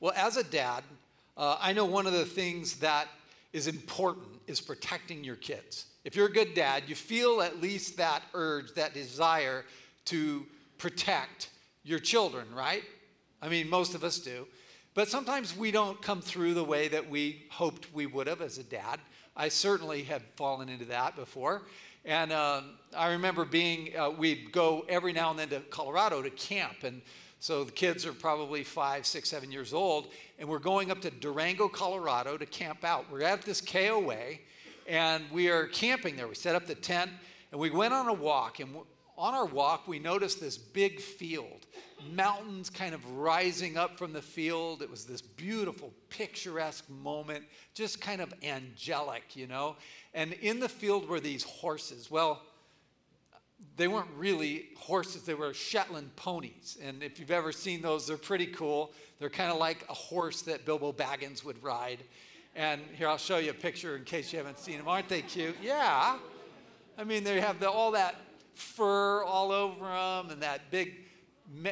[0.00, 0.82] Well, as a dad,
[1.36, 3.06] uh, I know one of the things that
[3.52, 5.84] is important is protecting your kids.
[6.04, 9.66] If you're a good dad, you feel at least that urge, that desire
[10.06, 10.46] to
[10.78, 11.50] protect
[11.84, 12.82] your children, right?
[13.42, 14.46] I mean, most of us do.
[14.94, 18.56] But sometimes we don't come through the way that we hoped we would have as
[18.56, 19.00] a dad.
[19.36, 21.62] I certainly have fallen into that before.
[22.06, 26.30] And um, I remember being, uh, we'd go every now and then to Colorado to
[26.30, 26.84] camp.
[26.84, 27.02] And
[27.40, 30.12] so the kids are probably five, six, seven years old.
[30.38, 33.06] And we're going up to Durango, Colorado to camp out.
[33.10, 34.38] We're at this KOA
[34.86, 36.28] and we are camping there.
[36.28, 37.10] We set up the tent
[37.50, 38.60] and we went on a walk.
[38.60, 38.76] And
[39.16, 41.66] on our walk, we noticed this big field,
[42.12, 44.82] mountains kind of rising up from the field.
[44.82, 49.76] It was this beautiful, picturesque moment, just kind of angelic, you know.
[50.12, 52.10] And in the field were these horses.
[52.10, 52.42] Well,
[53.76, 56.78] they weren't really horses, they were Shetland ponies.
[56.82, 58.92] And if you've ever seen those, they're pretty cool.
[59.18, 61.98] They're kind of like a horse that Bilbo Baggins would ride.
[62.56, 64.88] And here, I'll show you a picture in case you haven't seen them.
[64.88, 65.56] Aren't they cute?
[65.62, 66.18] Yeah.
[66.98, 68.16] I mean, they have the, all that
[68.54, 70.94] fur all over them and that big,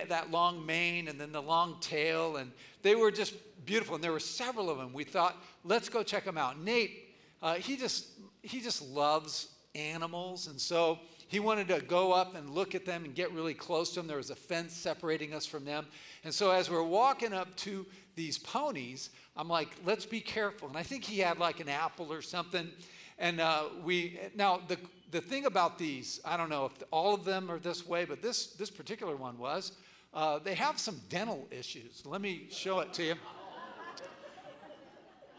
[0.08, 2.36] that long mane and then the long tail.
[2.36, 3.34] And they were just
[3.66, 3.96] beautiful.
[3.96, 4.92] And there were several of them.
[4.92, 6.60] We thought, let's go check them out.
[6.60, 7.08] Nate,
[7.42, 8.06] uh, he just
[8.42, 10.98] he just loves animals, and so
[11.28, 14.06] he wanted to go up and look at them and get really close to them.
[14.06, 15.86] There was a fence separating us from them.
[16.24, 20.68] And so as we're walking up to these ponies, I'm like, let's be careful.
[20.68, 22.70] And I think he had like an apple or something.
[23.18, 24.78] And uh, we, now the,
[25.10, 28.22] the thing about these, I don't know if all of them are this way, but
[28.22, 29.72] this, this particular one was,
[30.14, 32.02] uh, they have some dental issues.
[32.06, 33.14] Let me show it to you.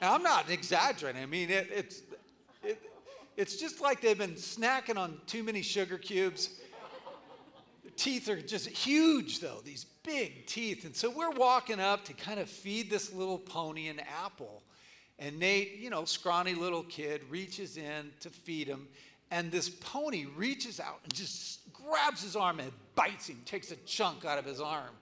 [0.01, 1.21] I'm not exaggerating.
[1.21, 2.01] I mean, it, it's,
[2.63, 2.88] it,
[3.39, 6.59] it's just like they've been snacking on too many sugar cubes.
[7.83, 10.83] Their teeth are just huge, though, these big teeth.
[10.83, 14.61] And so we're walking up to kind of feed this little pony an apple.
[15.19, 18.89] And Nate, you know, scrawny little kid, reaches in to feed him.
[19.31, 23.77] And this pony reaches out and just grabs his arm and bites him, takes a
[23.77, 24.93] chunk out of his arm.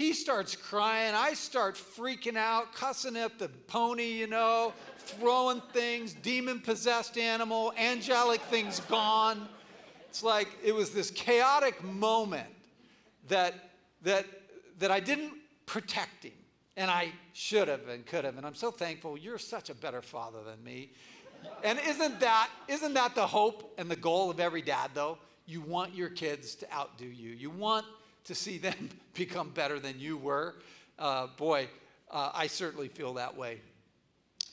[0.00, 1.14] He starts crying.
[1.14, 7.74] I start freaking out, cussing at the pony, you know, throwing things, demon possessed animal,
[7.76, 9.46] angelic things gone.
[10.08, 12.48] It's like it was this chaotic moment
[13.28, 13.52] that,
[14.00, 14.24] that,
[14.78, 15.34] that I didn't
[15.66, 16.32] protect him.
[16.78, 18.38] And I should have and could have.
[18.38, 20.92] And I'm so thankful you're such a better father than me.
[21.62, 25.18] And isn't that, isn't that the hope and the goal of every dad, though?
[25.44, 27.32] You want your kids to outdo you.
[27.32, 27.84] You want
[28.30, 30.54] to see them become better than you were.
[30.98, 31.68] Uh, boy,
[32.12, 33.60] uh, I certainly feel that way.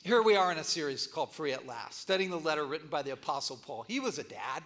[0.02, 3.02] Here we are in a series called Free at Last, studying the letter written by
[3.02, 3.84] the Apostle Paul.
[3.86, 4.64] He was a dad.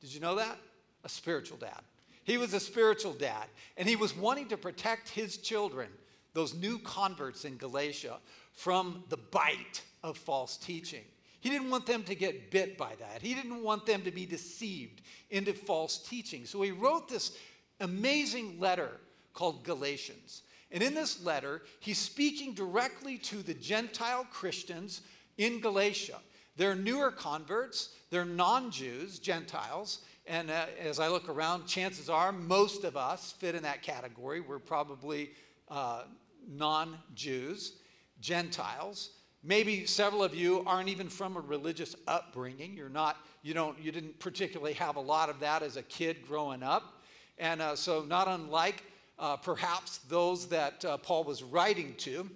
[0.00, 0.56] Did you know that?
[1.04, 1.80] A spiritual dad.
[2.24, 3.44] He was a spiritual dad,
[3.76, 5.88] and he was wanting to protect his children,
[6.32, 8.16] those new converts in Galatia,
[8.52, 11.04] from the bite of false teaching.
[11.40, 13.20] He didn't want them to get bit by that.
[13.20, 16.46] He didn't want them to be deceived into false teaching.
[16.46, 17.36] So he wrote this
[17.80, 18.90] amazing letter
[19.32, 20.42] called Galatians.
[20.70, 25.02] And in this letter, he's speaking directly to the Gentile Christians
[25.38, 26.18] in Galatia.
[26.56, 30.00] They're newer converts, they're non Jews, Gentiles.
[30.26, 34.40] And uh, as I look around, chances are most of us fit in that category.
[34.40, 35.30] We're probably
[35.68, 36.04] uh,
[36.48, 37.74] non Jews,
[38.20, 39.10] Gentiles.
[39.44, 42.76] Maybe several of you aren't even from a religious upbringing.
[42.76, 46.26] You're not, you don't, you didn't particularly have a lot of that as a kid
[46.26, 46.95] growing up.
[47.38, 48.82] And uh, so, not unlike
[49.18, 52.28] uh, perhaps those that uh, Paul was writing to.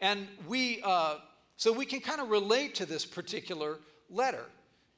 [0.00, 1.16] And we, uh,
[1.56, 3.78] so we can kind of relate to this particular
[4.10, 4.44] letter.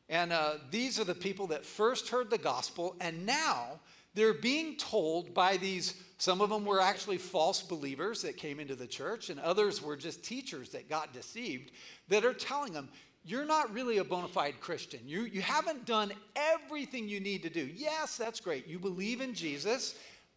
[0.09, 3.81] And uh, these are the people that first heard the gospel, and now
[4.15, 8.77] they're being told by these, some of them were actually false believers that came into
[8.77, 11.73] the church, and others were just teachers that got deceived,
[12.09, 12.89] that are telling them,
[13.25, 15.01] you're not really a bona fide Christian.
[15.07, 17.71] You, you haven't done everything you need to do.
[17.75, 18.67] Yes, that's great.
[18.67, 19.95] You believe in Jesus,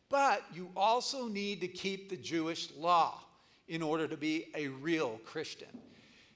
[0.09, 3.19] but you also need to keep the Jewish law
[3.67, 5.67] in order to be a real Christian.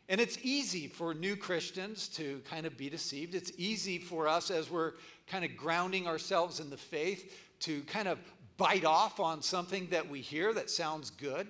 [0.10, 3.34] And it's easy for new Christians to kind of be deceived.
[3.34, 4.94] It's easy for us as we're
[5.28, 8.20] kind of grounding ourselves in the faith to kind of
[8.58, 11.48] bite off on something that we hear that sounds good.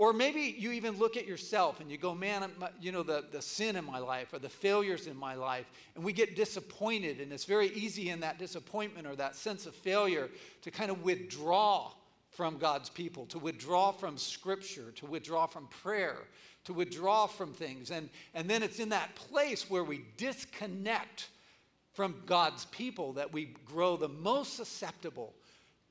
[0.00, 3.22] Or maybe you even look at yourself and you go, man, uh, you know, the,
[3.30, 7.20] the sin in my life or the failures in my life, and we get disappointed.
[7.20, 10.30] And it's very easy in that disappointment or that sense of failure
[10.62, 11.92] to kind of withdraw
[12.30, 16.16] from God's people, to withdraw from Scripture, to withdraw from prayer,
[16.64, 17.90] to withdraw from things.
[17.90, 21.28] And, and then it's in that place where we disconnect
[21.92, 25.34] from God's people that we grow the most susceptible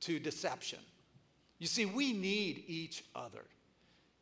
[0.00, 0.80] to deception.
[1.60, 3.44] You see, we need each other.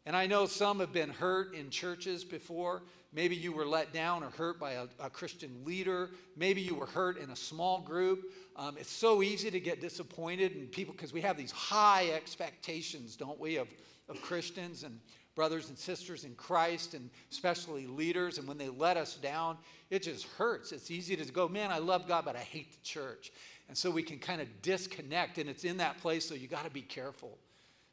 [0.09, 2.81] And I know some have been hurt in churches before.
[3.13, 6.09] Maybe you were let down or hurt by a, a Christian leader.
[6.35, 8.33] Maybe you were hurt in a small group.
[8.57, 13.17] Um, it's so easy to get disappointed in people because we have these high expectations,
[13.17, 13.69] don't we, of,
[14.09, 14.99] of Christians and
[15.35, 18.39] brothers and sisters in Christ and especially leaders.
[18.39, 19.59] And when they let us down,
[19.91, 20.73] it just hurts.
[20.73, 23.31] It's easy to go, man, I love God, but I hate the church.
[23.69, 26.65] And so we can kind of disconnect, and it's in that place, so you got
[26.65, 27.37] to be careful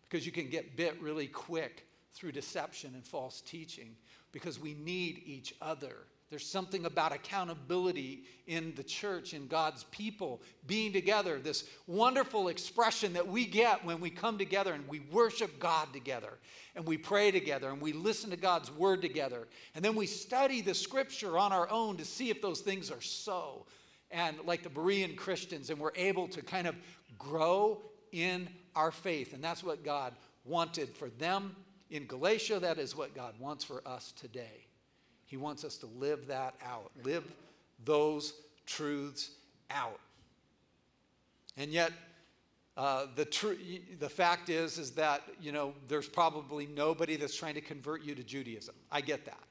[0.04, 1.86] because you can get bit really quick
[2.16, 3.96] through deception and false teaching
[4.32, 5.96] because we need each other.
[6.30, 13.14] There's something about accountability in the church, in God's people, being together, this wonderful expression
[13.14, 16.34] that we get when we come together and we worship God together,
[16.76, 20.62] and we pray together, and we listen to God's word together, and then we study
[20.62, 23.68] the scripture on our own to see if those things are so.
[24.10, 26.76] And like the Berean Christians, and we're able to kind of
[27.20, 27.82] grow
[28.12, 29.34] in our faith.
[29.34, 30.14] And that's what God
[30.46, 31.56] wanted for them
[31.90, 34.66] in Galatia, that is what God wants for us today.
[35.26, 37.24] He wants us to live that out, live
[37.84, 38.34] those
[38.66, 39.32] truths
[39.70, 40.00] out.
[41.58, 41.92] And yet,
[42.78, 43.54] uh, the, tr-
[44.00, 48.14] the fact is, is that, you know, there's probably nobody that's trying to convert you
[48.16, 48.76] to Judaism.
[48.92, 49.44] I get that.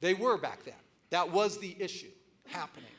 [0.00, 0.74] They were back then.
[1.10, 2.10] That was the issue
[2.46, 2.90] happening.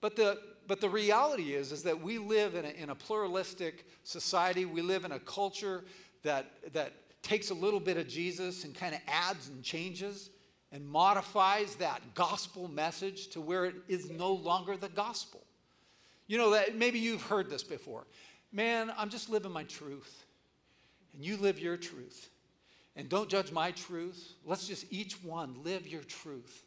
[0.00, 3.86] But the, but the reality is, is that we live in a, in a pluralistic
[4.04, 4.64] society.
[4.64, 5.84] We live in a culture
[6.22, 6.92] that, that
[7.22, 10.30] takes a little bit of Jesus and kind of adds and changes
[10.72, 15.42] and modifies that gospel message to where it is no longer the gospel.
[16.26, 18.06] You know that maybe you've heard this before.
[18.52, 20.24] Man, I'm just living my truth.
[21.14, 22.30] And you live your truth.
[22.96, 24.34] And don't judge my truth.
[24.44, 26.64] Let's just each one live your truth.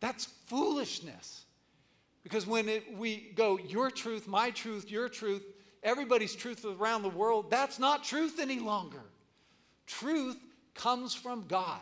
[0.00, 1.44] That's foolishness.
[2.22, 5.44] Because when it, we go, your truth, my truth, your truth,
[5.86, 9.00] everybody's truth around the world, that's not truth any longer.
[9.86, 10.36] Truth
[10.74, 11.80] comes from God.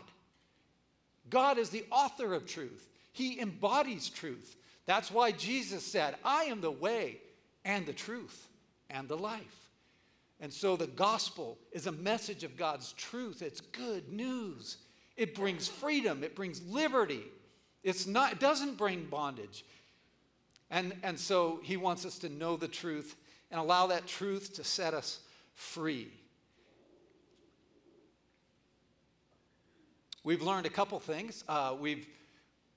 [1.30, 4.56] God is the author of truth, He embodies truth.
[4.86, 7.16] That's why Jesus said, I am the way
[7.64, 8.48] and the truth
[8.90, 9.70] and the life.
[10.40, 13.40] And so the gospel is a message of God's truth.
[13.40, 14.76] It's good news.
[15.16, 17.22] It brings freedom, it brings liberty.
[17.82, 19.64] It's not, it doesn't bring bondage.
[20.70, 23.14] And, and so he wants us to know the truth
[23.54, 25.20] and allow that truth to set us
[25.54, 26.08] free.
[30.24, 31.44] We've learned a couple things.
[31.48, 32.04] Uh, we've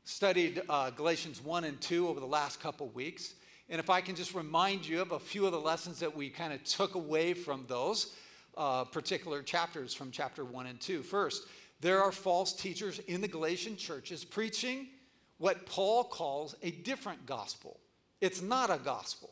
[0.03, 3.33] studied uh, Galatians 1 and 2 over the last couple weeks.
[3.69, 6.29] And if I can just remind you of a few of the lessons that we
[6.29, 8.13] kind of took away from those
[8.55, 11.01] uh, particular chapters from chapter 1 and 2.
[11.01, 11.47] First,
[11.81, 14.89] there are false teachers in the Galatian churches preaching
[15.39, 17.79] what Paul calls a different gospel.
[18.21, 19.31] It's not a gospel,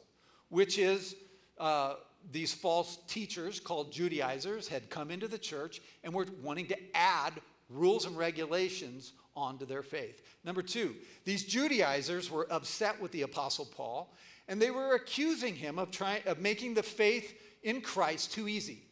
[0.49, 1.15] which is
[1.57, 1.95] uh,
[2.31, 7.33] these false teachers called Judaizers had come into the church and were wanting to add
[7.69, 10.21] rules and regulations onto their faith.
[10.43, 14.13] Number two, these Judaizers were upset with the Apostle Paul
[14.47, 18.83] and they were accusing him of, trying, of making the faith in Christ too easy.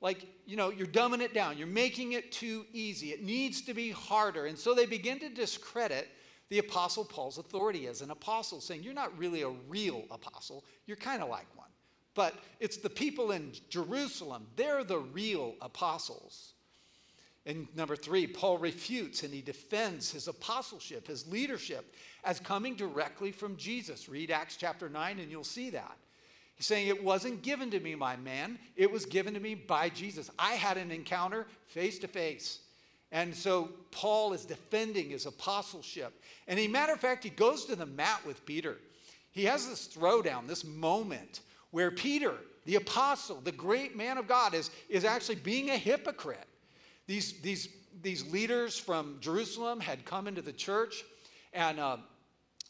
[0.00, 3.12] Like, you know, you're dumbing it down, you're making it too easy.
[3.12, 4.46] It needs to be harder.
[4.46, 6.08] And so they begin to discredit
[6.48, 10.96] the Apostle Paul's authority as an apostle, saying, You're not really a real apostle, you're
[10.96, 11.65] kind of like one.
[12.16, 16.54] But it's the people in Jerusalem, they're the real apostles.
[17.44, 21.94] And number three, Paul refutes and he defends his apostleship, his leadership,
[22.24, 24.08] as coming directly from Jesus.
[24.08, 25.96] Read Acts chapter 9 and you'll see that.
[26.56, 28.58] He's saying, It wasn't given to me, my man.
[28.74, 30.28] It was given to me by Jesus.
[30.38, 32.60] I had an encounter face to face.
[33.12, 36.20] And so Paul is defending his apostleship.
[36.48, 38.78] And a matter of fact, he goes to the mat with Peter.
[39.30, 41.42] He has this throwdown, this moment
[41.76, 42.32] where Peter,
[42.64, 46.48] the apostle, the great man of God, is, is actually being a hypocrite.
[47.06, 47.68] These, these,
[48.00, 51.04] these leaders from Jerusalem had come into the church
[51.52, 51.98] and uh,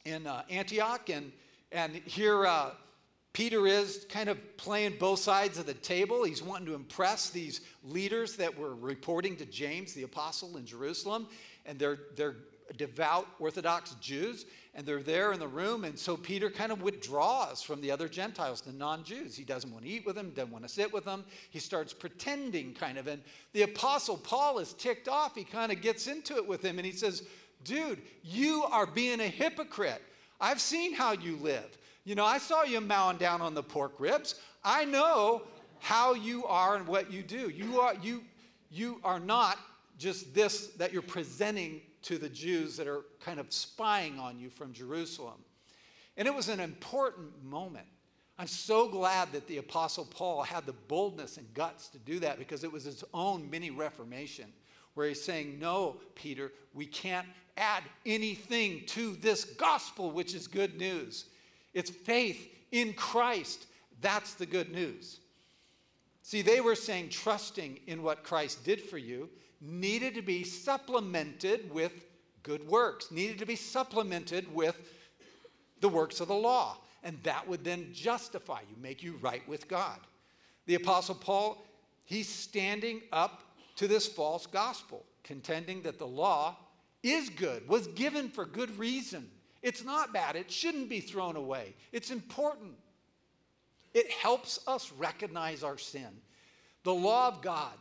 [0.04, 1.30] in uh, Antioch, and,
[1.70, 2.70] and here uh,
[3.32, 6.24] Peter is kind of playing both sides of the table.
[6.24, 11.28] He's wanting to impress these leaders that were reporting to James, the apostle in Jerusalem,
[11.64, 12.38] and they're, they're
[12.76, 15.84] devout Orthodox Jews, and they're there in the room.
[15.84, 19.34] And so Peter kind of withdraws from the other Gentiles, the non Jews.
[19.34, 21.24] He doesn't want to eat with them, doesn't want to sit with them.
[21.50, 23.06] He starts pretending, kind of.
[23.06, 23.22] And
[23.54, 25.34] the apostle Paul is ticked off.
[25.34, 27.26] He kind of gets into it with him, and he says,
[27.64, 30.02] Dude, you are being a hypocrite.
[30.40, 31.78] I've seen how you live.
[32.04, 34.34] You know, I saw you mowing down on the pork ribs.
[34.62, 35.42] I know
[35.80, 37.48] how you are and what you do.
[37.48, 38.22] You are, you,
[38.70, 39.58] you are not
[39.98, 44.50] just this that you're presenting to the Jews that are kind of spying on you
[44.50, 45.42] from Jerusalem.
[46.16, 47.86] And it was an important moment.
[48.38, 52.38] I'm so glad that the Apostle Paul had the boldness and guts to do that
[52.38, 54.52] because it was his own mini reformation
[54.94, 57.26] where he's saying, No, Peter, we can't
[57.56, 61.26] add anything to this gospel, which is good news.
[61.72, 63.66] It's faith in Christ.
[64.00, 65.20] That's the good news.
[66.22, 69.28] See, they were saying trusting in what Christ did for you
[69.60, 71.92] needed to be supplemented with
[72.42, 74.76] good works, needed to be supplemented with
[75.80, 76.78] the works of the law.
[77.02, 79.98] And that would then justify you, make you right with God.
[80.66, 81.64] The Apostle Paul,
[82.04, 83.42] he's standing up
[83.76, 86.56] to this false gospel, contending that the law
[87.02, 89.30] is good, was given for good reason.
[89.62, 91.74] It's not bad, it shouldn't be thrown away.
[91.92, 92.72] It's important.
[93.94, 96.08] It helps us recognize our sin.
[96.82, 97.72] The law of God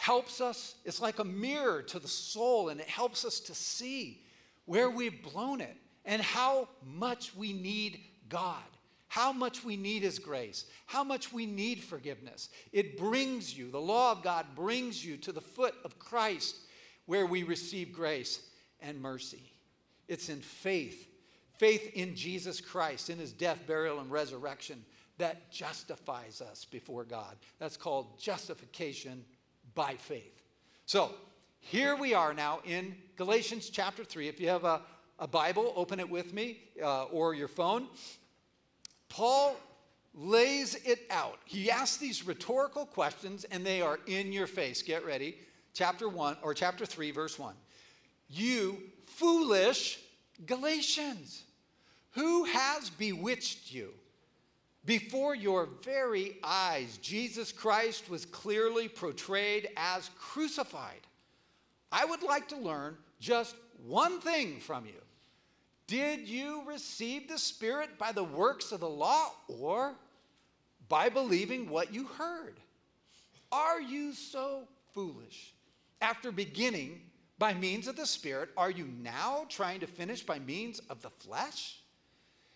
[0.00, 4.22] helps us, it's like a mirror to the soul, and it helps us to see
[4.64, 5.76] where we've blown it
[6.06, 8.64] and how much we need God,
[9.08, 12.48] how much we need His grace, how much we need forgiveness.
[12.72, 16.56] It brings you, the law of God brings you to the foot of Christ
[17.04, 18.40] where we receive grace
[18.80, 19.52] and mercy.
[20.08, 21.08] It's in faith,
[21.58, 24.82] faith in Jesus Christ, in His death, burial, and resurrection
[25.18, 27.36] that justifies us before God.
[27.58, 29.26] That's called justification
[29.74, 30.42] by faith.
[30.86, 31.12] So,
[31.60, 34.28] here we are now in Galatians chapter 3.
[34.28, 34.80] If you have a,
[35.18, 37.86] a Bible, open it with me uh, or your phone.
[39.08, 39.56] Paul
[40.14, 41.38] lays it out.
[41.44, 44.82] He asks these rhetorical questions, and they are in your face.
[44.82, 45.36] Get ready.
[45.74, 47.54] Chapter 1 or chapter 3, verse 1.
[48.28, 50.00] You foolish
[50.46, 51.44] Galatians,
[52.12, 53.92] who has bewitched you?
[54.84, 61.06] Before your very eyes, Jesus Christ was clearly portrayed as crucified.
[61.92, 63.54] I would like to learn just
[63.86, 65.00] one thing from you.
[65.86, 69.96] Did you receive the Spirit by the works of the law or
[70.88, 72.60] by believing what you heard?
[73.52, 75.52] Are you so foolish?
[76.00, 77.02] After beginning
[77.38, 81.10] by means of the Spirit, are you now trying to finish by means of the
[81.10, 81.79] flesh?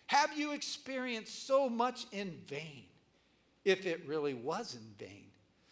[0.07, 2.83] Have you experienced so much in vain,
[3.63, 5.25] if it really was in vain?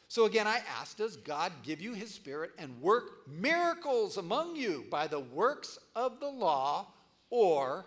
[0.07, 4.85] So again, I ask Does God give you his spirit and work miracles among you
[4.91, 6.87] by the works of the law
[7.29, 7.85] or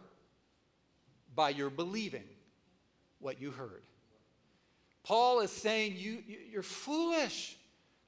[1.35, 2.25] by your believing
[3.21, 3.83] what you heard?
[5.05, 7.57] Paul is saying you, you're foolish.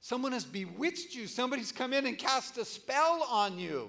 [0.00, 1.28] Someone has bewitched you.
[1.28, 3.88] Somebody's come in and cast a spell on you.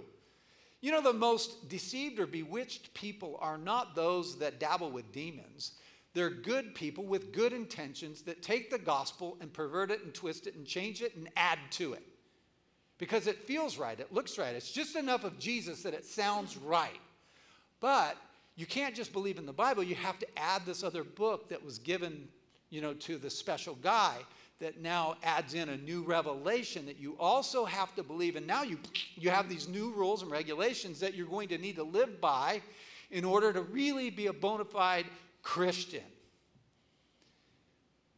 [0.82, 5.74] You know, the most deceived or bewitched people are not those that dabble with demons.
[6.14, 10.48] They're good people with good intentions that take the gospel and pervert it and twist
[10.48, 12.04] it and change it and add to it.
[12.98, 14.56] Because it feels right, it looks right.
[14.56, 17.00] It's just enough of Jesus that it sounds right.
[17.80, 18.18] But
[18.56, 21.64] you can't just believe in the Bible, you have to add this other book that
[21.64, 22.28] was given,
[22.70, 24.18] you know, to the special guy
[24.60, 28.36] that now adds in a new revelation that you also have to believe.
[28.36, 28.78] And now you,
[29.16, 32.62] you have these new rules and regulations that you're going to need to live by
[33.10, 35.06] in order to really be a bona fide
[35.44, 36.04] Christian.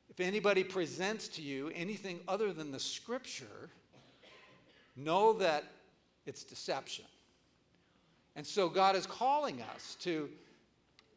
[0.10, 3.70] If anybody presents to you anything other than the scripture,
[4.96, 5.66] know that
[6.26, 7.06] it's deception.
[8.36, 10.28] And so God is calling us to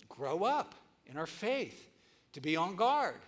[0.08, 0.74] grow up
[1.06, 1.88] in our faith,
[2.34, 3.20] to be on guard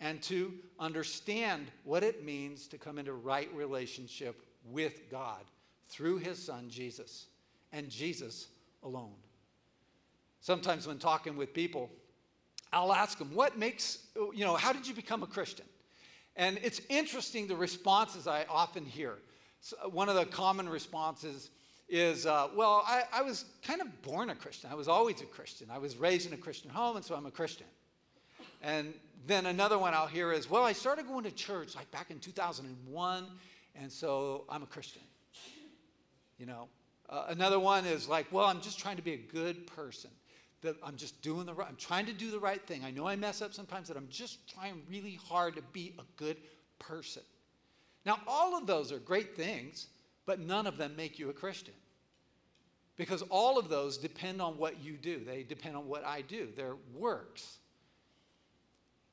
[0.00, 5.42] and to understand what it means to come into right relationship with God
[5.88, 7.26] through his son Jesus
[7.72, 8.48] and Jesus
[8.82, 9.14] alone.
[10.40, 11.90] Sometimes when talking with people,
[12.72, 15.66] I'll ask them, what makes, you know, how did you become a Christian?
[16.36, 19.18] And it's interesting the responses I often hear.
[19.60, 21.50] So one of the common responses
[21.88, 24.70] is, uh, well, I, I was kind of born a Christian.
[24.72, 25.68] I was always a Christian.
[25.70, 27.66] I was raised in a Christian home, and so I'm a Christian.
[28.62, 28.94] And
[29.26, 32.18] then another one I'll hear is, well, I started going to church like back in
[32.18, 33.26] 2001,
[33.76, 35.02] and so I'm a Christian.
[36.38, 36.68] You know,
[37.08, 40.10] uh, another one is like, well, I'm just trying to be a good person.
[40.62, 41.66] That I'm just doing the right.
[41.66, 42.84] I'm trying to do the right thing.
[42.84, 46.02] I know I mess up sometimes, but I'm just trying really hard to be a
[46.16, 46.36] good
[46.78, 47.22] person.
[48.04, 49.86] Now, all of those are great things,
[50.26, 51.74] but none of them make you a Christian.
[52.96, 55.24] Because all of those depend on what you do.
[55.24, 56.48] They depend on what I do.
[56.54, 57.59] They're works.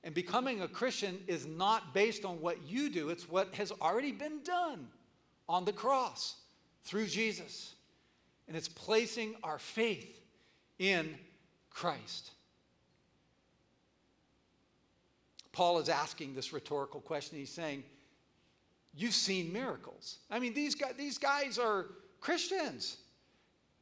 [0.07, 4.13] And becoming a Christian is not based on what you do, it's what has already
[4.13, 4.87] been done
[5.49, 6.37] on the cross
[6.85, 7.75] through Jesus.
[8.47, 10.21] And it's placing our faith
[10.79, 11.13] in
[11.69, 12.31] Christ.
[15.51, 17.37] Paul is asking this rhetorical question.
[17.37, 17.83] He's saying,
[18.95, 20.19] You've seen miracles.
[20.31, 21.87] I mean, these guys, these guys are
[22.21, 22.95] Christians.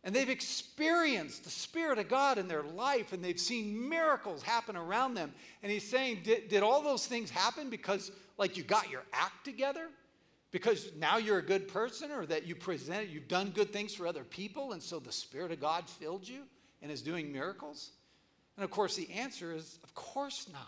[0.06, 4.78] And they've experienced the Spirit of God in their life and they've seen miracles happen
[4.78, 5.34] around them.
[5.64, 9.44] And he's saying, did, did all those things happen because, like, you got your act
[9.44, 9.88] together?
[10.52, 14.06] Because now you're a good person or that you present, you've done good things for
[14.06, 16.44] other people and so the Spirit of God filled you
[16.84, 17.90] and is doing miracles?
[18.58, 20.62] And of course, the answer is, of course not.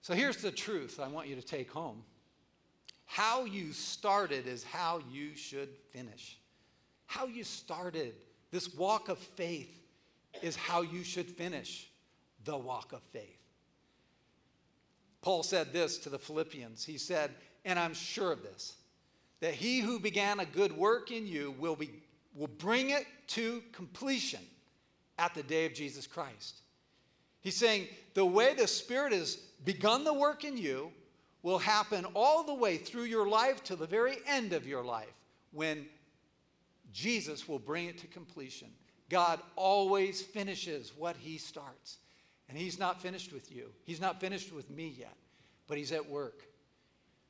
[0.00, 2.02] So here's the truth I want you to take home
[3.04, 6.39] how you started is how you should finish.
[7.10, 8.14] How you started
[8.52, 9.82] this walk of faith
[10.42, 11.90] is how you should finish
[12.44, 13.42] the walk of faith.
[15.20, 16.84] Paul said this to the Philippians.
[16.84, 17.32] He said,
[17.64, 18.76] and I'm sure of this,
[19.40, 21.90] that he who began a good work in you will, be,
[22.32, 24.40] will bring it to completion
[25.18, 26.60] at the day of Jesus Christ.
[27.40, 30.92] He's saying the way the Spirit has begun the work in you
[31.42, 35.12] will happen all the way through your life to the very end of your life
[35.50, 35.86] when
[36.92, 38.68] Jesus will bring it to completion.
[39.08, 41.98] God always finishes what he starts.
[42.48, 43.70] And he's not finished with you.
[43.84, 45.16] He's not finished with me yet,
[45.68, 46.42] but he's at work.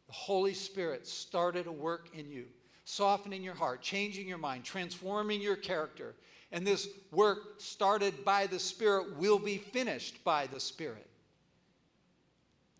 [0.06, 2.46] The Holy Spirit started a work in you,
[2.84, 6.14] softening your heart, changing your mind, transforming your character.
[6.52, 11.06] And this work started by the Spirit will be finished by the Spirit.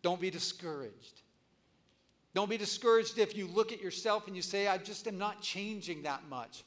[0.02, 1.20] Don't be discouraged.
[2.34, 5.42] Don't be discouraged if you look at yourself and you say, I just am not
[5.42, 6.64] changing that much.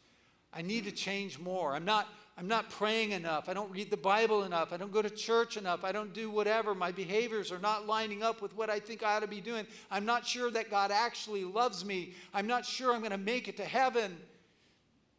[0.55, 1.73] I need to change more.
[1.73, 2.07] I'm not,
[2.37, 3.49] I'm not praying enough.
[3.49, 4.71] I don't read the Bible enough.
[4.71, 5.83] I don't go to church enough.
[5.83, 6.75] I don't do whatever.
[6.75, 9.65] My behaviors are not lining up with what I think I ought to be doing.
[9.89, 12.13] I'm not sure that God actually loves me.
[12.33, 14.17] I'm not sure I'm going to make it to heaven.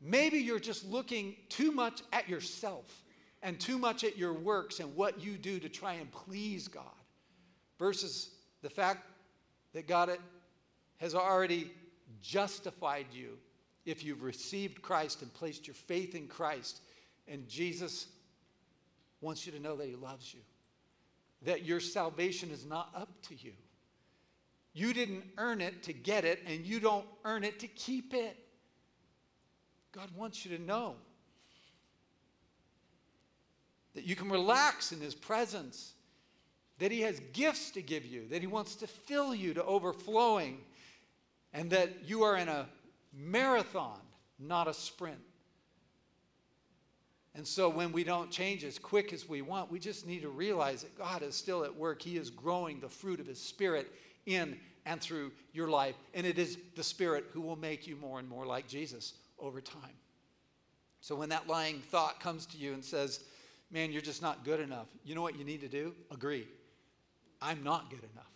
[0.01, 3.03] Maybe you're just looking too much at yourself
[3.43, 6.85] and too much at your works and what you do to try and please God
[7.79, 8.31] versus
[8.63, 9.07] the fact
[9.73, 10.17] that God
[10.99, 11.71] has already
[12.23, 13.37] justified you
[13.85, 16.81] if you've received Christ and placed your faith in Christ.
[17.29, 18.07] And Jesus
[19.21, 20.41] wants you to know that He loves you,
[21.43, 23.53] that your salvation is not up to you.
[24.73, 28.37] You didn't earn it to get it, and you don't earn it to keep it.
[29.93, 30.97] God wants you to know
[33.95, 35.93] that you can relax in His presence
[36.79, 40.59] that He has gifts to give you, that He wants to fill you to overflowing,
[41.53, 42.67] and that you are in a
[43.17, 44.01] marathon,
[44.39, 45.21] not a sprint.
[47.35, 50.29] And so when we don't change as quick as we want, we just need to
[50.29, 52.01] realize that God is still at work.
[52.01, 53.91] He is growing the fruit of His Spirit
[54.27, 55.97] in and through your life.
[56.15, 59.61] And it is the Spirit who will make you more and more like Jesus over
[59.61, 59.97] time.
[61.01, 63.21] So when that lying thought comes to you and says,
[63.71, 65.95] Man, you're just not good enough, you know what you need to do?
[66.13, 66.47] Agree.
[67.43, 68.31] I'm not good enough.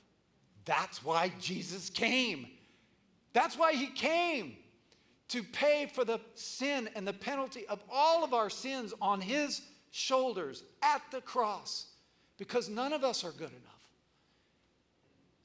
[0.64, 2.48] That's why Jesus came.
[3.32, 4.56] That's why he came
[5.28, 9.62] to pay for the sin and the penalty of all of our sins on his
[9.90, 11.86] shoulders at the cross
[12.38, 13.62] because none of us are good enough.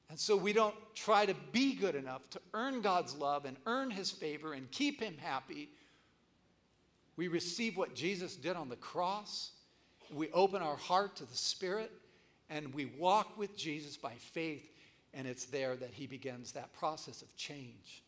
[0.10, 3.90] And so we don't try to be good enough to earn God's love and earn
[3.90, 5.70] his favor and keep him happy.
[7.16, 9.52] We receive what Jesus did on the cross.
[10.14, 11.92] We open our heart to the Spirit
[12.50, 14.70] and we walk with Jesus by faith,
[15.14, 18.03] and it's there that he begins that process of change.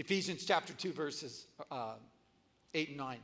[0.00, 1.92] Ephesians chapter 2, verses uh,
[2.72, 3.18] 8 and 9.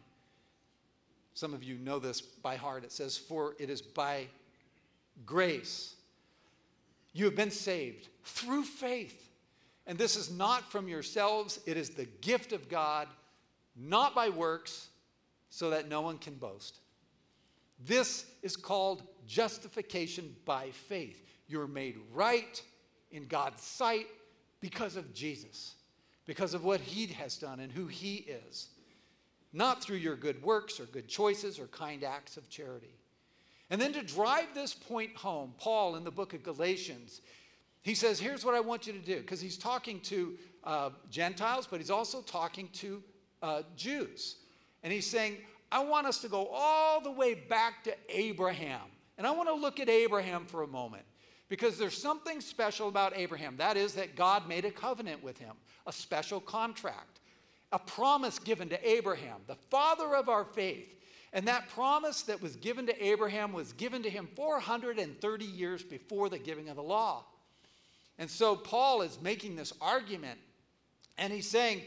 [1.33, 2.85] Some of you know this by heart.
[2.85, 4.27] It says, For it is by
[5.25, 5.95] grace
[7.15, 9.31] you have been saved through faith.
[9.87, 13.09] And this is not from yourselves, it is the gift of God,
[13.75, 14.89] not by works,
[15.49, 16.81] so that no one can boast.
[17.87, 21.25] This is called justification by faith.
[21.49, 22.61] You're made right
[23.13, 24.09] in God's sight
[24.61, 25.76] because of Jesus,
[26.27, 28.69] because of what He has done and who He is,
[29.53, 32.95] not through your good works or good choices or kind acts of charity.
[33.71, 37.21] And then to drive this point home, Paul in the book of Galatians,
[37.83, 40.35] he says, Here's what I want you to do, because he's talking to
[40.65, 43.03] uh, Gentiles, but he's also talking to
[43.43, 44.37] uh, Jews.
[44.83, 45.39] And he's saying,
[45.71, 48.81] I want us to go all the way back to Abraham.
[49.19, 51.05] And I want to look at Abraham for a moment
[51.49, 53.57] because there's something special about Abraham.
[53.57, 55.55] That is, that God made a covenant with him,
[55.87, 57.21] a special contract,
[57.73, 60.93] a promise given to Abraham, the father of our faith.
[61.33, 66.29] And that promise that was given to Abraham was given to him 430 years before
[66.29, 67.25] the giving of the law.
[68.19, 70.39] And so Paul is making this argument,
[71.19, 71.83] and he's saying,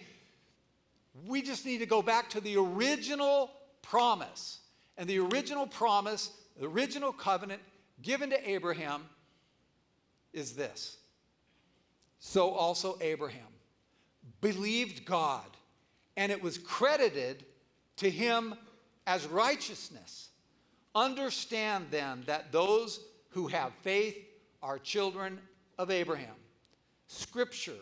[1.25, 4.59] we just need to go back to the original promise.
[4.97, 7.61] And the original promise, the original covenant
[8.01, 9.03] given to Abraham
[10.33, 10.97] is this.
[12.19, 13.47] So also Abraham
[14.41, 15.45] believed God,
[16.17, 17.45] and it was credited
[17.97, 18.55] to him
[19.07, 20.29] as righteousness.
[20.95, 24.17] Understand then that those who have faith
[24.61, 25.39] are children
[25.77, 26.35] of Abraham.
[27.07, 27.73] Scripture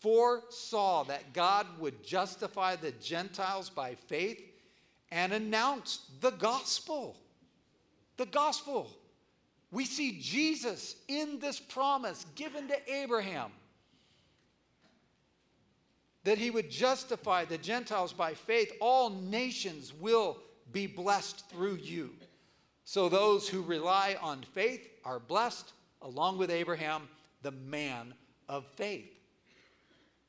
[0.00, 4.40] foresaw that God would justify the Gentiles by faith
[5.10, 7.16] and announced the gospel.
[8.16, 8.90] The gospel.
[9.70, 13.50] We see Jesus in this promise given to Abraham
[16.24, 18.72] that he would justify the Gentiles by faith.
[18.80, 20.38] All nations will
[20.72, 22.10] be blessed through you.
[22.84, 27.08] So those who rely on faith are blessed, along with Abraham,
[27.42, 28.14] the man
[28.48, 29.12] of faith.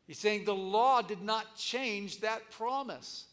[0.06, 3.26] He's saying the law did not change that promise.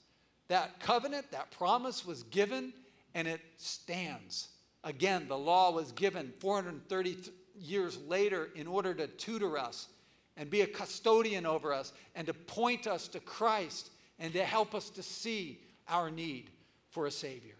[0.48, 2.72] That covenant, that promise was given,
[3.14, 4.48] and it stands.
[4.84, 7.16] Again, the law was given 430
[7.58, 9.88] years later in order to tutor us
[10.36, 14.74] and be a custodian over us and to point us to Christ and to help
[14.74, 16.50] us to see our need
[16.90, 17.56] for a Savior.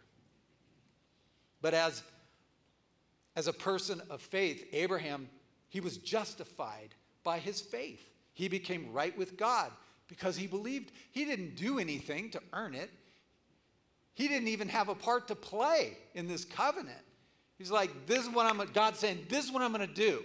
[1.62, 2.02] But as,
[3.36, 5.28] as a person of faith, Abraham,
[5.68, 8.10] he was justified by his faith.
[8.34, 9.70] He became right with God
[10.08, 12.90] because he believed he didn't do anything to earn it.
[14.12, 17.00] He didn't even have a part to play in this covenant.
[17.58, 20.22] He's like, this is what I'm, God's saying, this is what I'm going to do.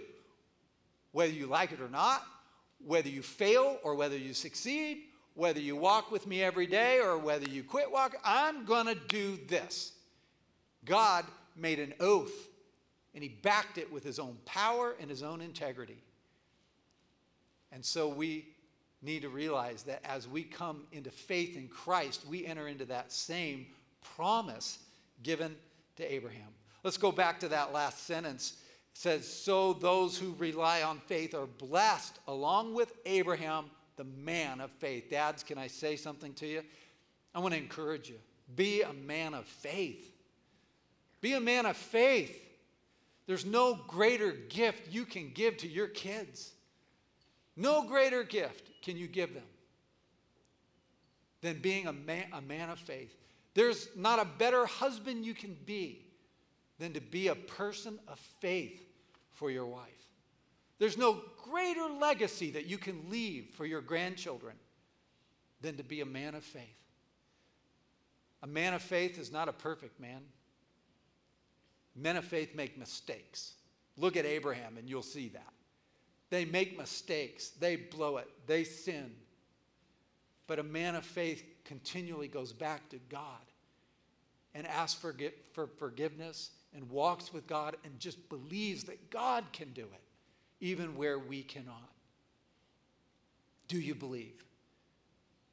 [1.12, 2.22] Whether you like it or not,
[2.84, 5.02] whether you fail or whether you succeed,
[5.34, 8.94] whether you walk with me every day or whether you quit walking, I'm going to
[8.94, 9.92] do this.
[10.84, 11.24] God
[11.56, 12.48] made an oath
[13.14, 16.02] and he backed it with his own power and his own integrity.
[17.72, 18.48] And so we
[19.02, 23.12] need to realize that as we come into faith in Christ, we enter into that
[23.12, 23.66] same
[24.16, 24.78] promise
[25.22, 25.56] given
[25.96, 26.48] to Abraham.
[26.82, 28.54] Let's go back to that last sentence.
[28.92, 33.66] It says, So those who rely on faith are blessed along with Abraham,
[33.96, 35.10] the man of faith.
[35.10, 36.62] Dads, can I say something to you?
[37.34, 38.16] I want to encourage you.
[38.56, 40.12] Be a man of faith.
[41.20, 42.46] Be a man of faith.
[43.26, 46.52] There's no greater gift you can give to your kids.
[47.56, 49.44] No greater gift can you give them
[51.42, 53.14] than being a man, a man of faith.
[53.54, 56.06] There's not a better husband you can be
[56.80, 58.82] than to be a person of faith
[59.34, 59.86] for your wife.
[60.78, 64.56] There's no greater legacy that you can leave for your grandchildren
[65.60, 66.64] than to be a man of faith.
[68.42, 70.22] A man of faith is not a perfect man.
[71.94, 73.52] Men of faith make mistakes.
[73.98, 75.52] Look at Abraham and you'll see that.
[76.30, 79.12] They make mistakes, they blow it, they sin.
[80.46, 83.44] But a man of faith continually goes back to God
[84.54, 85.14] and asks for,
[85.52, 90.02] for forgiveness and walks with God and just believes that God can do it,
[90.60, 91.90] even where we cannot.
[93.68, 94.44] Do you believe?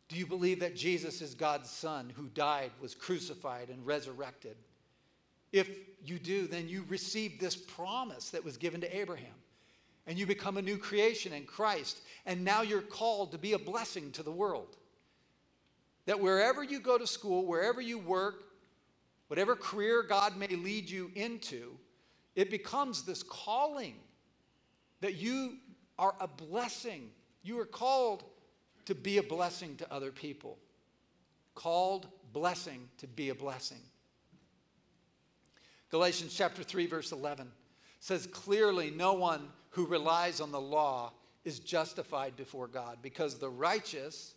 [0.10, 4.56] Do you believe that Jesus is God's Son who died, was crucified, and resurrected?
[5.51, 5.69] If
[6.06, 9.34] you do, then you receive this promise that was given to Abraham.
[10.06, 11.99] And you become a new creation in Christ.
[12.25, 14.77] And now you're called to be a blessing to the world.
[16.06, 18.43] That wherever you go to school, wherever you work,
[19.28, 21.78] whatever career God may lead you into,
[22.36, 23.96] it becomes this calling
[25.02, 25.58] that you
[25.98, 27.10] are a blessing.
[27.44, 28.24] You are called
[28.86, 30.58] to be a blessing to other people.
[31.56, 33.82] Called blessing to be a blessing.
[35.90, 37.50] Galatians chapter 3 verse 11
[38.00, 41.13] says clearly no one who relies on the law
[41.46, 44.36] is justified before God because the righteous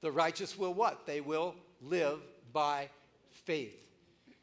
[0.00, 1.06] the righteous will what?
[1.06, 2.20] They will live
[2.52, 2.88] by
[3.44, 3.76] faith.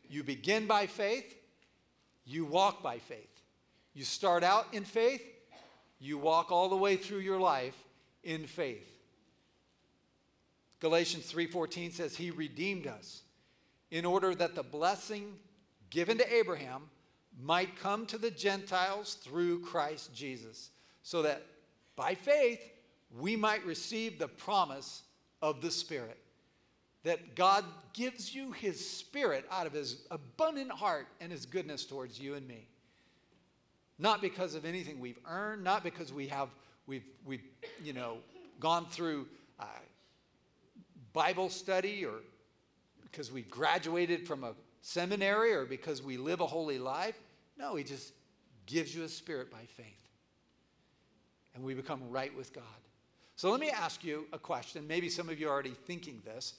[0.09, 1.35] You begin by faith,
[2.25, 3.41] you walk by faith.
[3.93, 5.23] You start out in faith,
[5.99, 7.75] you walk all the way through your life
[8.23, 8.87] in faith.
[10.79, 13.23] Galatians 3:14 says he redeemed us
[13.91, 15.39] in order that the blessing
[15.89, 16.89] given to Abraham
[17.41, 20.71] might come to the Gentiles through Christ Jesus,
[21.03, 21.45] so that
[21.95, 22.61] by faith
[23.17, 25.03] we might receive the promise
[25.41, 26.17] of the Spirit
[27.05, 27.63] that God
[27.93, 32.45] gives you his spirit out of his abundant heart and his goodness towards you and
[32.47, 32.67] me.
[33.97, 36.49] Not because of anything we've earned, not because we have
[36.87, 37.43] we've we've
[37.81, 38.17] you know
[38.59, 39.27] gone through
[39.59, 39.65] uh,
[41.13, 42.15] Bible study or
[43.03, 47.17] because we graduated from a seminary or because we live a holy life.
[47.57, 48.13] No, he just
[48.65, 50.09] gives you a spirit by faith.
[51.53, 52.63] And we become right with God.
[53.37, 54.85] So let me ask you a question.
[54.87, 56.55] Maybe some of you are already thinking this.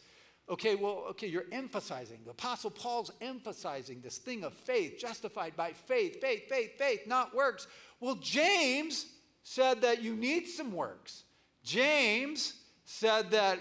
[0.49, 2.19] Okay, well, okay, you're emphasizing.
[2.25, 7.35] The Apostle Paul's emphasizing this thing of faith, justified by faith, faith, faith, faith, not
[7.35, 7.67] works.
[7.99, 9.07] Well, James
[9.43, 11.25] said that you need some works.
[11.65, 12.55] James
[12.85, 13.59] said that,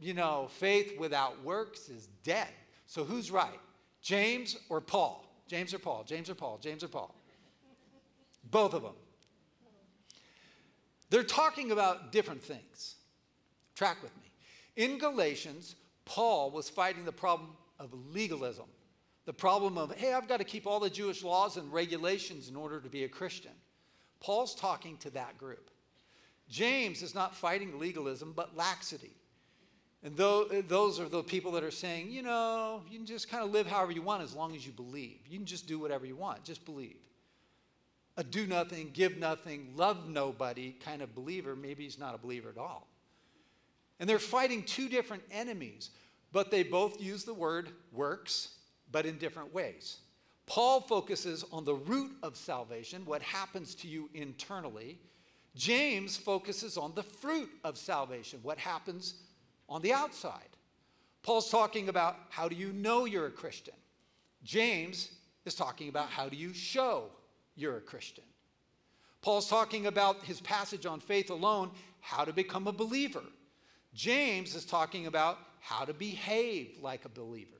[0.00, 2.48] you know, faith without works is dead.
[2.86, 3.60] So who's right?
[4.02, 5.24] James or Paul?
[5.46, 6.02] James or Paul?
[6.04, 6.58] James or Paul?
[6.60, 7.14] James or Paul?
[8.50, 8.94] Both of them.
[11.10, 12.96] They're talking about different things.
[13.76, 14.32] Track with me.
[14.76, 18.66] In Galatians, Paul was fighting the problem of legalism,
[19.24, 22.56] the problem of, hey, I've got to keep all the Jewish laws and regulations in
[22.56, 23.52] order to be a Christian.
[24.20, 25.70] Paul's talking to that group.
[26.48, 29.16] James is not fighting legalism, but laxity.
[30.02, 33.50] And those are the people that are saying, you know, you can just kind of
[33.50, 35.20] live however you want as long as you believe.
[35.26, 36.98] You can just do whatever you want, just believe.
[38.18, 42.50] A do nothing, give nothing, love nobody kind of believer, maybe he's not a believer
[42.50, 42.86] at all.
[44.00, 45.90] And they're fighting two different enemies,
[46.32, 48.50] but they both use the word works,
[48.90, 49.98] but in different ways.
[50.46, 54.98] Paul focuses on the root of salvation, what happens to you internally.
[55.54, 59.14] James focuses on the fruit of salvation, what happens
[59.68, 60.48] on the outside.
[61.22, 63.74] Paul's talking about how do you know you're a Christian.
[64.42, 65.10] James
[65.46, 67.04] is talking about how do you show
[67.56, 68.24] you're a Christian.
[69.22, 73.22] Paul's talking about his passage on faith alone, how to become a believer.
[73.94, 77.50] James is talking about how to behave like a believer.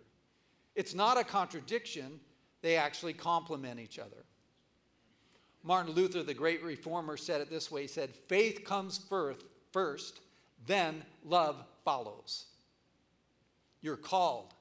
[0.75, 2.21] It's not a contradiction,
[2.61, 4.25] they actually complement each other.
[5.63, 10.21] Martin Luther, the great reformer, said it this way He said, Faith comes first, first
[10.67, 12.47] then love follows.
[13.81, 14.55] You're called.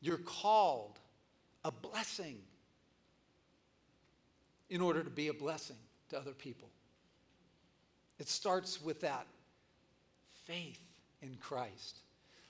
[0.00, 0.98] You're called
[1.64, 2.38] a blessing
[4.70, 5.76] in order to be a blessing
[6.10, 6.68] to other people.
[8.18, 9.26] It starts with that
[10.46, 10.80] faith
[11.22, 11.98] in Christ.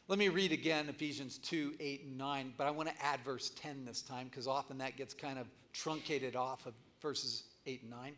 [0.09, 3.51] Let me read again Ephesians 2 8 and 9, but I want to add verse
[3.57, 7.91] 10 this time because often that gets kind of truncated off of verses 8 and
[7.91, 8.13] 9.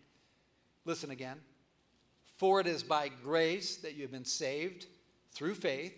[0.85, 1.39] Listen again.
[2.37, 4.87] For it is by grace that you have been saved
[5.33, 5.95] through faith.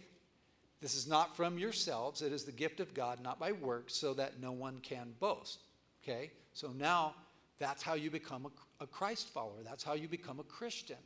[0.81, 4.15] This is not from yourselves, it is the gift of God, not by works, so
[4.15, 5.65] that no one can boast.
[6.03, 6.31] Okay?
[6.55, 7.15] So now
[7.59, 9.63] that's how you become a, a Christ follower.
[9.63, 10.97] That's how you become a Christian.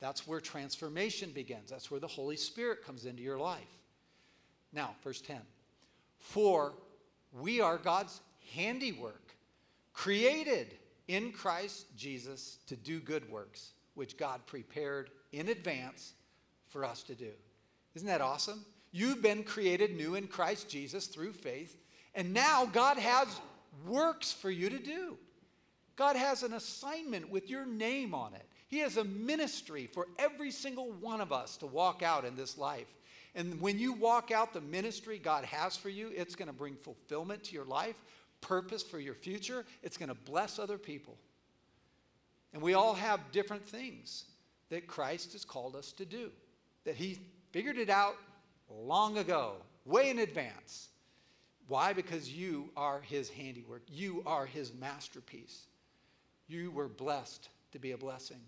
[0.00, 1.70] That's where transformation begins.
[1.70, 3.78] That's where the Holy Spirit comes into your life.
[4.72, 5.40] Now, verse 10
[6.18, 6.74] For
[7.32, 8.20] we are God's
[8.54, 9.34] handiwork,
[9.92, 10.74] created
[11.08, 16.14] in Christ Jesus to do good works, which God prepared in advance
[16.68, 17.32] for us to do.
[17.94, 18.64] Isn't that awesome?
[18.92, 21.76] You've been created new in Christ Jesus through faith,
[22.14, 23.28] and now God has
[23.86, 25.16] works for you to do.
[25.96, 28.49] God has an assignment with your name on it.
[28.70, 32.56] He has a ministry for every single one of us to walk out in this
[32.56, 32.86] life.
[33.34, 36.76] And when you walk out the ministry God has for you, it's going to bring
[36.76, 37.96] fulfillment to your life,
[38.40, 39.64] purpose for your future.
[39.82, 41.16] It's going to bless other people.
[42.52, 44.24] And we all have different things
[44.70, 46.30] that Christ has called us to do,
[46.84, 47.18] that He
[47.50, 48.14] figured it out
[48.68, 49.54] long ago,
[49.84, 50.88] way in advance.
[51.66, 51.92] Why?
[51.92, 55.66] Because you are His handiwork, you are His masterpiece.
[56.46, 58.40] You were blessed to be a blessing.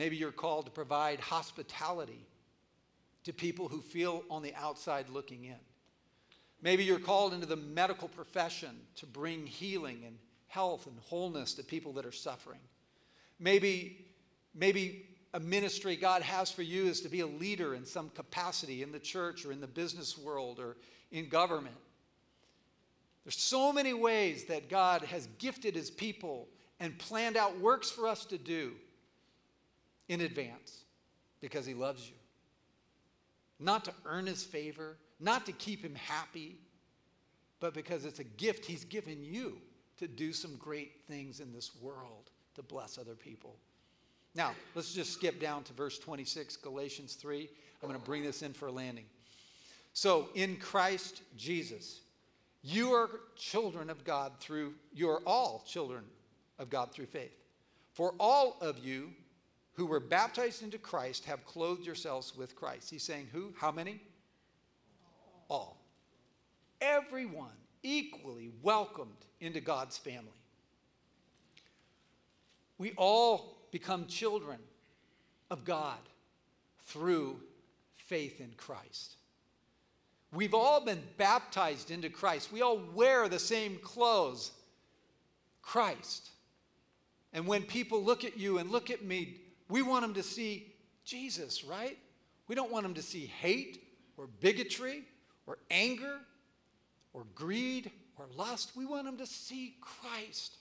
[0.00, 2.26] Maybe you're called to provide hospitality
[3.24, 5.60] to people who feel on the outside looking in.
[6.62, 11.62] Maybe you're called into the medical profession to bring healing and health and wholeness to
[11.62, 12.60] people that are suffering.
[13.38, 14.06] Maybe,
[14.54, 18.82] maybe a ministry God has for you is to be a leader in some capacity
[18.82, 20.78] in the church or in the business world or
[21.12, 21.76] in government.
[23.26, 26.48] There's so many ways that God has gifted his people
[26.80, 28.72] and planned out works for us to do
[30.10, 30.82] in advance
[31.40, 32.16] because he loves you.
[33.60, 36.58] Not to earn his favor, not to keep him happy,
[37.60, 39.58] but because it's a gift he's given you
[39.98, 43.54] to do some great things in this world to bless other people.
[44.34, 47.48] Now, let's just skip down to verse 26, Galatians 3.
[47.80, 49.04] I'm going to bring this in for a landing.
[49.92, 52.00] So, in Christ Jesus,
[52.62, 56.02] you are children of God through, you are all children
[56.58, 57.36] of God through faith.
[57.92, 59.10] For all of you
[59.80, 62.90] who were baptized into Christ have clothed yourselves with Christ.
[62.90, 63.54] He's saying, who?
[63.56, 63.98] How many?
[65.48, 65.80] All.
[66.82, 70.28] Everyone equally welcomed into God's family.
[72.76, 74.58] We all become children
[75.50, 75.96] of God
[76.84, 77.40] through
[77.96, 79.14] faith in Christ.
[80.30, 82.52] We've all been baptized into Christ.
[82.52, 84.52] We all wear the same clothes
[85.62, 86.28] Christ.
[87.32, 89.38] And when people look at you and look at me,
[89.70, 90.72] we want them to see
[91.04, 91.96] Jesus, right?
[92.48, 93.82] We don't want them to see hate
[94.16, 95.04] or bigotry
[95.46, 96.18] or anger
[97.12, 98.72] or greed or lust.
[98.76, 100.56] We want them to see Christ.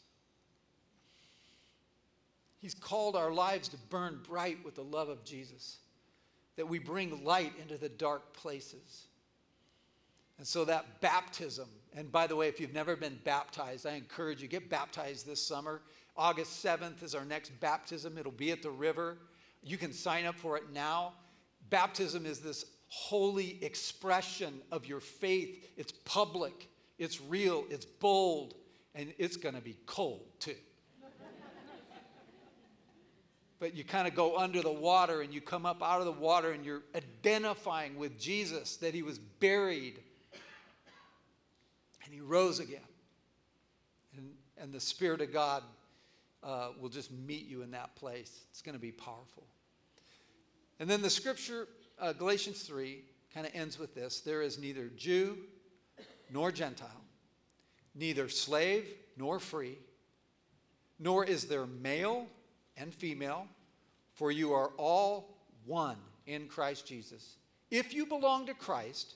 [2.59, 5.77] He's called our lives to burn bright with the love of Jesus,
[6.57, 9.07] that we bring light into the dark places.
[10.37, 14.41] And so that baptism, and by the way, if you've never been baptized, I encourage
[14.41, 15.81] you get baptized this summer.
[16.19, 18.17] August 7th is our next baptism.
[18.17, 19.17] It'll be at the river.
[19.63, 21.13] You can sign up for it now.
[21.69, 25.65] Baptism is this holy expression of your faith.
[25.77, 28.55] It's public, it's real, it's bold,
[28.95, 30.55] and it's going to be cold too.
[33.59, 36.11] but you kind of go under the water and you come up out of the
[36.11, 40.01] water and you're identifying with Jesus that he was buried
[42.03, 42.81] and he rose again.
[44.17, 45.63] And, and the Spirit of God
[46.43, 48.45] uh, will just meet you in that place.
[48.51, 49.45] It's going to be powerful.
[50.79, 51.67] And then the scripture,
[51.99, 55.37] uh, Galatians 3, kind of ends with this there is neither Jew
[56.31, 57.03] nor Gentile,
[57.95, 59.77] neither slave nor free,
[60.99, 62.27] nor is there male
[62.77, 63.47] and female,
[64.13, 67.37] for you are all one in Christ Jesus.
[67.71, 69.15] If you belong to Christ,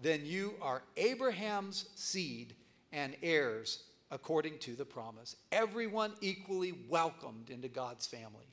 [0.00, 2.54] then you are Abraham's seed
[2.92, 5.36] and heirs according to the promise.
[5.52, 8.46] Everyone equally welcomed into God's family.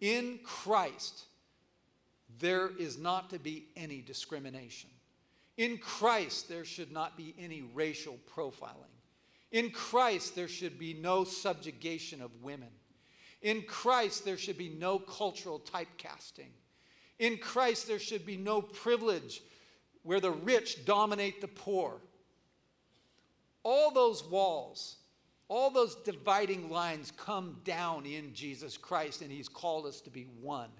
[0.00, 1.24] In Christ,
[2.38, 4.90] there is not to be any discrimination.
[5.56, 8.90] In Christ, there should not be any racial profiling.
[9.52, 12.70] In Christ, there should be no subjugation of women.
[13.42, 16.50] In Christ, there should be no cultural typecasting.
[17.18, 19.42] In Christ, there should be no privilege
[20.02, 22.00] where the rich dominate the poor.
[23.64, 24.96] All those walls,
[25.48, 30.28] all those dividing lines come down in Jesus Christ, and He's called us to be
[30.40, 30.70] one,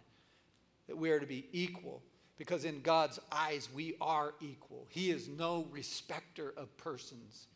[0.86, 2.02] that we are to be equal,
[2.36, 4.86] because in God's eyes, we are equal.
[4.90, 7.48] He is no respecter of persons.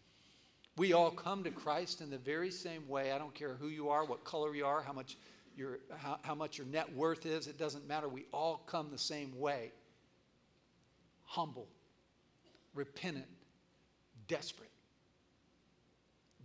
[0.77, 3.13] We all come to Christ in the very same way.
[3.13, 5.17] I don't care who you are, what color you are, how much
[5.59, 8.09] your, how, how much your net worth is, it doesn't matter.
[8.09, 9.73] We all come the same way
[11.25, 11.69] humble,
[12.75, 13.27] repentant,
[14.29, 14.71] desperate.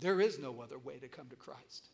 [0.04, 1.88] There is no other way to come to Christ.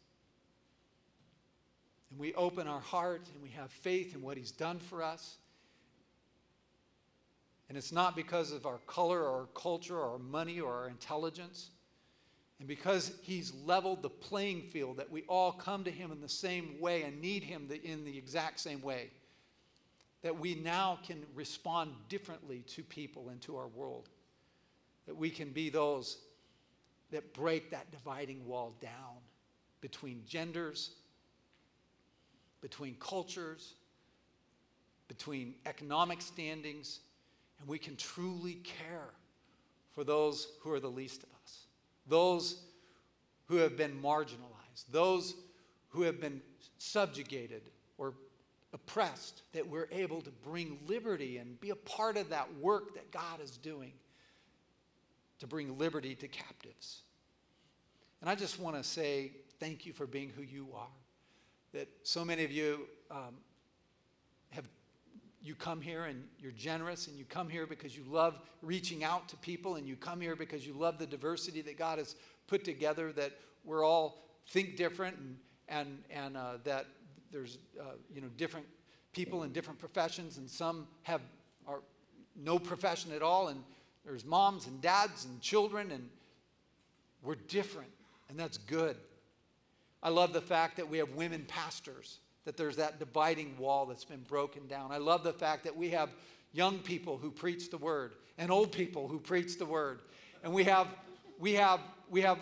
[2.09, 5.37] And we open our heart and we have faith in what He's done for us.
[7.69, 10.87] And it's not because of our color or our culture or our money or our
[10.89, 11.69] intelligence.
[12.57, 16.27] And because He's leveled the playing field, that we all come to Him in the
[16.27, 19.11] same way and need Him in the exact same way,
[20.23, 24.09] that we now can respond differently to people and to our world.
[25.05, 26.17] That we can be those
[27.11, 29.17] that break that dividing wall down
[29.81, 30.91] between genders,
[32.61, 33.73] between cultures,
[35.07, 36.99] between economic standings,
[37.59, 39.09] and we can truly care
[39.91, 41.65] for those who are the least of us,
[42.07, 42.61] those
[43.47, 45.35] who have been marginalized, those
[45.89, 46.41] who have been
[46.77, 47.63] subjugated
[47.97, 48.13] or
[48.71, 53.11] oppressed, that we're able to bring liberty and be a part of that work that
[53.11, 53.91] God is doing
[55.39, 57.01] to bring liberty to captives.
[58.21, 60.87] And I just want to say thank you for being who you are.
[61.73, 63.35] That so many of you um,
[64.49, 64.65] have,
[65.41, 69.29] you come here and you're generous and you come here because you love reaching out
[69.29, 72.15] to people and you come here because you love the diversity that God has
[72.47, 75.37] put together, that we're all think different and,
[75.69, 76.87] and, and uh, that
[77.31, 78.65] there's, uh, you know, different
[79.13, 81.21] people in different professions and some have
[81.67, 81.81] are
[82.35, 83.63] no profession at all and
[84.05, 86.09] there's moms and dads and children and
[87.21, 87.91] we're different
[88.29, 88.95] and that's good.
[90.01, 94.05] I love the fact that we have women pastors, that there's that dividing wall that's
[94.05, 94.91] been broken down.
[94.91, 96.09] I love the fact that we have
[96.53, 99.99] young people who preach the word and old people who preach the word.
[100.43, 100.87] And we have
[101.37, 102.39] we have we have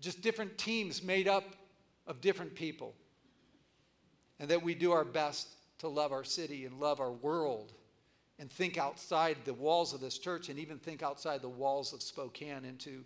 [0.00, 1.44] just different teams made up
[2.06, 2.94] of different people.
[4.38, 7.72] And that we do our best to love our city and love our world
[8.40, 12.02] and think outside the walls of this church and even think outside the walls of
[12.02, 13.04] Spokane into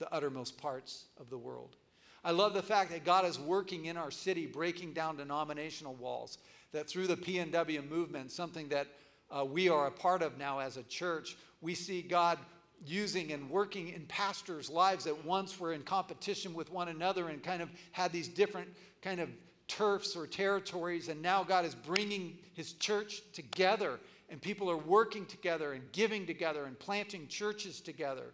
[0.00, 1.76] the uttermost parts of the world.
[2.24, 6.38] I love the fact that God is working in our city, breaking down denominational walls,
[6.72, 8.88] that through the PNW movement, something that
[9.30, 12.36] uh, we are a part of now as a church, we see God
[12.84, 17.42] using and working in pastors' lives that once were in competition with one another and
[17.42, 18.68] kind of had these different
[19.00, 19.28] kind of
[19.68, 21.08] turfs or territories.
[21.08, 24.00] And now God is bringing his church together,
[24.30, 28.32] and people are working together and giving together and planting churches together.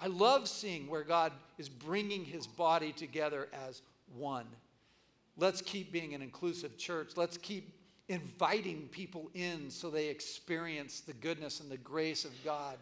[0.00, 3.82] I love seeing where God is bringing his body together as
[4.16, 4.46] one.
[5.36, 7.12] Let's keep being an inclusive church.
[7.16, 7.74] Let's keep
[8.08, 12.76] inviting people in so they experience the goodness and the grace of God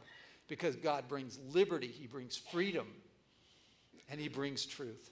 [0.49, 2.87] because God brings liberty, He brings freedom,
[4.11, 5.11] and He brings truth.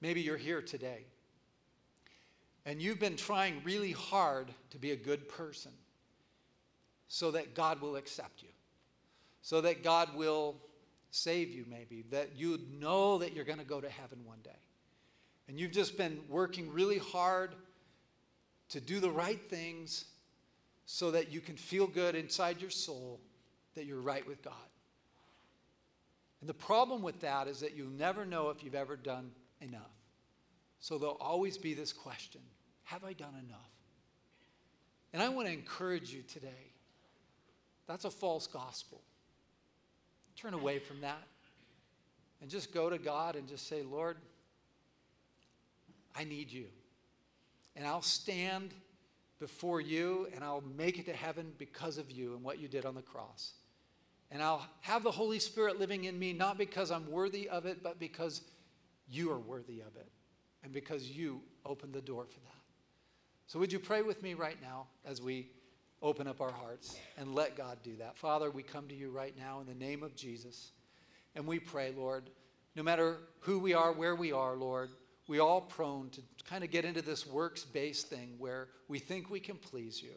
[0.00, 1.06] Maybe you're here today
[2.68, 5.72] and you've been trying really hard to be a good person
[7.08, 8.50] so that God will accept you,
[9.40, 10.56] so that God will
[11.10, 14.50] save you, maybe, that you know that you're going to go to heaven one day.
[15.48, 17.54] And you've just been working really hard
[18.68, 20.04] to do the right things
[20.84, 23.18] so that you can feel good inside your soul
[23.76, 24.52] that you're right with God.
[26.40, 29.30] And the problem with that is that you'll never know if you've ever done
[29.60, 29.80] enough.
[30.80, 32.40] So there'll always be this question
[32.84, 33.70] Have I done enough?
[35.12, 36.72] And I want to encourage you today
[37.88, 39.00] that's a false gospel.
[40.36, 41.26] Turn away from that
[42.40, 44.18] and just go to God and just say, Lord,
[46.14, 46.66] I need you.
[47.74, 48.74] And I'll stand
[49.40, 52.84] before you and I'll make it to heaven because of you and what you did
[52.84, 53.54] on the cross.
[54.30, 57.82] And I'll have the Holy Spirit living in me, not because I'm worthy of it,
[57.82, 58.42] but because
[59.10, 60.10] you are worthy of it
[60.62, 62.48] and because you opened the door for that.
[63.46, 65.50] So, would you pray with me right now as we
[66.02, 68.16] open up our hearts and let God do that?
[68.18, 70.72] Father, we come to you right now in the name of Jesus.
[71.34, 72.30] And we pray, Lord,
[72.76, 74.90] no matter who we are, where we are, Lord,
[75.28, 79.30] we all prone to kind of get into this works based thing where we think
[79.30, 80.14] we can please you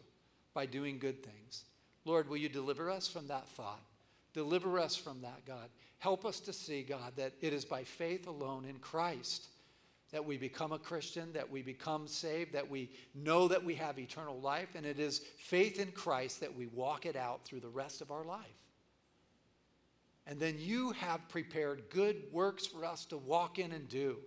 [0.54, 1.66] by doing good things.
[2.06, 3.82] Lord, will you deliver us from that thought?
[4.34, 5.70] Deliver us from that, God.
[6.02, 9.50] Help us to see, God, that it is by faith alone in Christ
[10.12, 14.00] that we become a Christian, that we become saved, that we know that we have
[14.00, 17.70] eternal life, and it is faith in Christ that we walk it out through the
[17.70, 18.40] rest of our life.
[20.26, 24.18] And then you have prepared good works for us to walk in and do.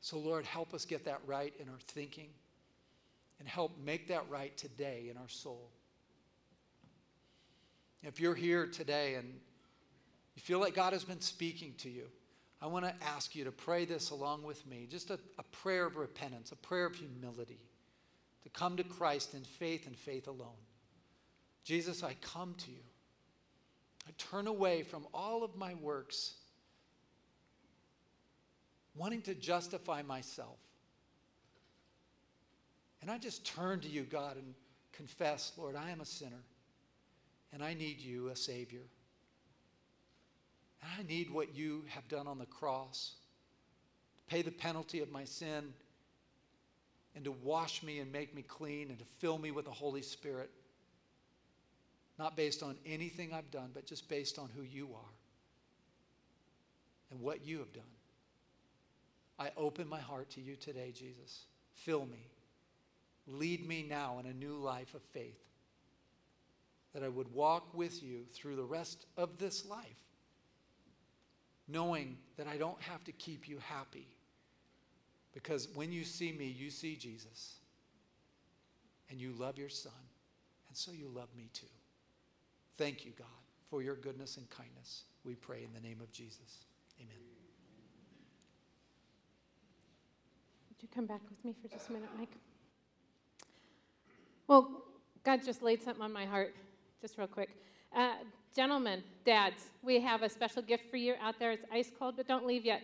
[0.00, 2.28] So, Lord, help us get that right in our thinking
[3.40, 5.72] and help make that right today in our soul.
[8.06, 9.26] If you're here today and
[10.36, 12.04] you feel like God has been speaking to you,
[12.60, 15.86] I want to ask you to pray this along with me just a, a prayer
[15.86, 17.60] of repentance, a prayer of humility,
[18.42, 20.60] to come to Christ in faith and faith alone.
[21.64, 22.82] Jesus, I come to you.
[24.06, 26.34] I turn away from all of my works,
[28.94, 30.58] wanting to justify myself.
[33.00, 34.54] And I just turn to you, God, and
[34.92, 36.42] confess, Lord, I am a sinner,
[37.54, 38.82] and I need you, a Savior.
[40.82, 43.12] And I need what you have done on the cross
[44.16, 45.72] to pay the penalty of my sin
[47.14, 50.02] and to wash me and make me clean and to fill me with the Holy
[50.02, 50.50] Spirit.
[52.18, 55.12] Not based on anything I've done, but just based on who you are
[57.12, 57.84] and what you have done.
[59.38, 61.44] I open my heart to you today, Jesus.
[61.74, 62.26] Fill me.
[63.28, 65.38] Lead me now in a new life of faith.
[66.94, 70.04] That I would walk with you through the rest of this life
[71.68, 74.06] knowing that I don't have to keep you happy.
[75.32, 77.56] Because when you see me, you see Jesus.
[79.10, 79.92] And you love your son.
[80.68, 81.66] And so you love me too.
[82.76, 83.26] Thank you, God,
[83.70, 85.04] for your goodness and kindness.
[85.24, 86.66] We pray in the name of Jesus.
[87.00, 87.16] Amen.
[90.68, 92.36] Would you come back with me for just a minute, Mike?
[94.46, 94.82] Well,
[95.24, 96.54] God just laid something on my heart,
[97.04, 97.50] just real quick.
[97.94, 98.14] Uh,
[98.56, 101.50] Gentlemen, dads, we have a special gift for you out there.
[101.50, 102.80] It's ice cold, but don't leave yet.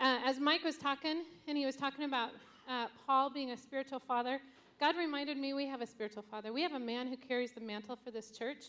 [0.00, 2.30] Uh, as Mike was talking, and he was talking about
[2.68, 4.40] uh, Paul being a spiritual father,
[4.80, 6.52] God reminded me we have a spiritual father.
[6.52, 8.64] We have a man who carries the mantle for this church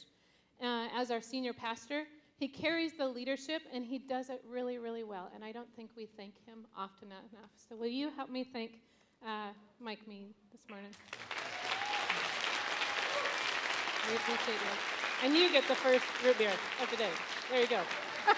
[0.62, 2.04] uh, as our senior pastor.
[2.38, 5.32] He carries the leadership, and he does it really, really well.
[5.34, 7.50] And I don't think we thank him often enough.
[7.68, 8.74] So, will you help me thank
[9.26, 9.48] uh,
[9.80, 10.92] Mike Mean this morning?
[14.10, 14.76] We appreciate you.
[15.24, 17.12] And you get the first root beer of the day.
[17.50, 17.82] There you go.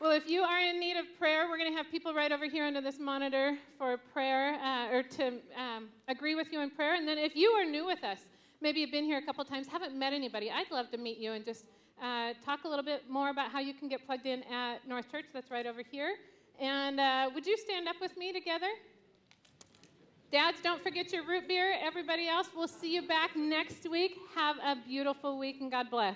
[0.00, 2.44] well, if you are in need of prayer, we're going to have people right over
[2.44, 6.94] here under this monitor for prayer uh, or to um, agree with you in prayer.
[6.94, 8.18] And then if you are new with us,
[8.60, 11.32] maybe you've been here a couple times, haven't met anybody, I'd love to meet you
[11.32, 11.64] and just
[12.02, 15.10] uh, talk a little bit more about how you can get plugged in at North
[15.10, 15.24] Church.
[15.32, 16.16] That's right over here.
[16.60, 18.68] And uh, would you stand up with me together?
[20.34, 21.76] Dads, don't forget your root beer.
[21.80, 24.18] Everybody else, we'll see you back next week.
[24.34, 26.12] Have a beautiful week and God bless.